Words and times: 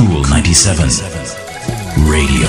Cool 0.00 0.22
97 0.30 0.88
Radio. 2.08 2.48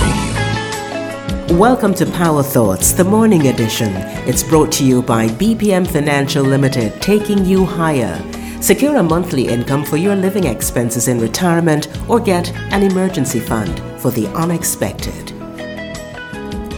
Welcome 1.59 1.93
to 1.96 2.05
Power 2.05 2.43
Thoughts, 2.43 2.93
the 2.93 3.04
morning 3.04 3.47
edition. 3.47 3.92
It's 4.25 4.42
brought 4.42 4.71
to 4.71 4.85
you 4.85 5.01
by 5.01 5.28
BPM 5.28 5.86
Financial 5.86 6.46
Limited, 6.46 7.02
taking 7.02 7.44
you 7.44 7.66
higher. 7.66 8.18
Secure 8.62 8.96
a 8.96 9.04
monthly 9.04 9.50
income 9.50 9.84
for 9.84 9.98
your 9.98 10.16
living 10.16 10.46
expenses 10.46 11.10
in 11.10 11.20
retirement 11.20 11.90
or 12.10 12.22
get 12.22 12.54
an 12.72 12.84
emergency 12.84 13.42
fund 13.42 13.81
for 13.99 14.12
the 14.12 14.28
unexpected. 14.28 15.31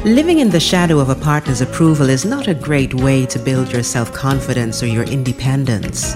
Living 0.03 0.39
in 0.39 0.49
the 0.49 0.59
shadow 0.59 0.97
of 0.97 1.09
a 1.09 1.15
partner's 1.15 1.61
approval 1.61 2.09
is 2.09 2.25
not 2.25 2.47
a 2.47 2.55
great 2.55 2.95
way 2.95 3.27
to 3.27 3.37
build 3.37 3.71
your 3.71 3.83
self 3.83 4.11
confidence 4.11 4.81
or 4.81 4.87
your 4.87 5.03
independence. 5.03 6.15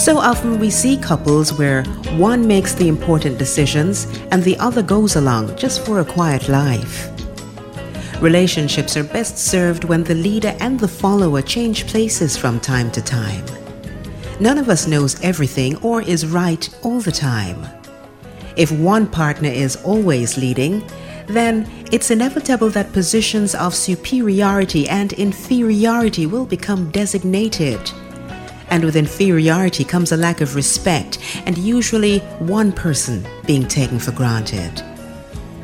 So 0.00 0.16
often 0.16 0.58
we 0.58 0.70
see 0.70 0.96
couples 0.96 1.52
where 1.52 1.84
one 2.16 2.46
makes 2.48 2.72
the 2.72 2.88
important 2.88 3.36
decisions 3.36 4.06
and 4.30 4.42
the 4.42 4.56
other 4.56 4.82
goes 4.82 5.16
along 5.16 5.58
just 5.58 5.84
for 5.84 6.00
a 6.00 6.04
quiet 6.06 6.48
life. 6.48 7.10
Relationships 8.22 8.96
are 8.96 9.04
best 9.04 9.36
served 9.36 9.84
when 9.84 10.02
the 10.02 10.14
leader 10.14 10.56
and 10.58 10.80
the 10.80 10.88
follower 10.88 11.42
change 11.42 11.86
places 11.86 12.34
from 12.34 12.58
time 12.60 12.90
to 12.92 13.02
time. 13.02 13.44
None 14.40 14.56
of 14.56 14.70
us 14.70 14.86
knows 14.86 15.20
everything 15.22 15.76
or 15.82 16.00
is 16.00 16.26
right 16.26 16.66
all 16.82 17.00
the 17.00 17.12
time. 17.12 17.62
If 18.56 18.72
one 18.72 19.06
partner 19.06 19.50
is 19.50 19.76
always 19.84 20.38
leading, 20.38 20.82
then 21.26 21.70
it's 21.92 22.10
inevitable 22.10 22.70
that 22.70 22.94
positions 22.94 23.54
of 23.54 23.74
superiority 23.74 24.88
and 24.88 25.12
inferiority 25.12 26.24
will 26.24 26.46
become 26.46 26.90
designated. 26.90 27.92
And 28.70 28.84
with 28.84 28.96
inferiority 28.96 29.84
comes 29.84 30.12
a 30.12 30.16
lack 30.16 30.40
of 30.40 30.54
respect 30.54 31.18
and 31.44 31.58
usually 31.58 32.20
one 32.38 32.72
person 32.72 33.26
being 33.44 33.66
taken 33.66 33.98
for 33.98 34.12
granted. 34.12 34.82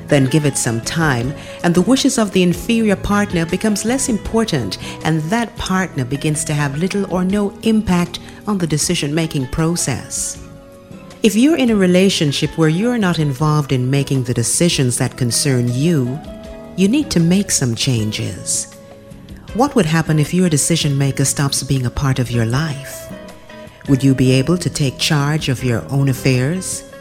Then 0.09 0.27
give 0.27 0.47
it 0.47 0.57
some 0.57 0.81
time, 0.83 1.35
and 1.65 1.75
the 1.75 1.83
wishes 1.83 2.19
of 2.19 2.31
the 2.31 2.43
inferior 2.43 2.95
partner 2.95 3.45
becomes 3.45 3.85
less 3.85 4.09
important, 4.09 4.79
and 5.05 5.21
that 5.23 5.57
partner 5.57 6.05
begins 6.05 6.45
to 6.45 6.55
have 6.55 6.79
little 6.79 7.13
or 7.13 7.25
no 7.25 7.51
impact 7.63 8.21
on 8.47 8.59
the 8.59 8.67
decision 8.67 9.15
making 9.15 9.49
process. 9.49 10.43
If 11.23 11.35
you're 11.35 11.57
in 11.57 11.71
a 11.71 11.77
relationship 11.77 12.57
where 12.57 12.69
you're 12.69 12.99
not 12.99 13.19
involved 13.19 13.73
in 13.73 13.91
making 13.91 14.25
the 14.25 14.35
decisions 14.35 14.97
that 14.99 15.17
concern 15.17 15.67
you, 15.73 16.21
you 16.77 16.87
need 16.87 17.11
to 17.11 17.21
make 17.21 17.51
some 17.51 17.75
changes. 17.75 18.76
What 19.57 19.75
would 19.75 19.87
happen 19.87 20.19
if 20.19 20.35
your 20.35 20.51
decision 20.51 20.99
maker 20.99 21.25
stops 21.25 21.63
being 21.63 21.87
a 21.87 21.91
part 21.91 22.19
of 22.19 22.31
your 22.31 22.45
life? 22.45 23.11
Would 23.89 24.05
you 24.05 24.15
be 24.15 24.33
able 24.33 24.59
to 24.59 24.69
take 24.69 24.99
charge 24.99 25.49
of 25.49 25.65
your 25.65 25.83
own 25.91 26.11
affairs? 26.11 26.93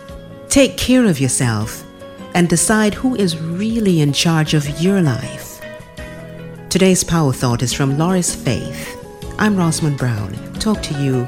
Take 0.47 0.77
care 0.77 1.03
of 1.03 1.19
yourself 1.19 1.83
and 2.33 2.47
decide 2.47 2.93
who 2.93 3.13
is 3.13 3.37
really 3.37 3.99
in 3.99 4.13
charge 4.13 4.53
of 4.53 4.79
your 4.79 5.01
life. 5.01 5.59
Today's 6.69 7.03
Power 7.03 7.33
Thought 7.33 7.61
is 7.61 7.73
from 7.73 7.97
Loris 7.97 8.33
Faith. 8.33 9.05
I'm 9.37 9.57
Rosamond 9.57 9.97
Brown. 9.97 10.33
Talk 10.53 10.81
to 10.83 10.93
you 11.03 11.27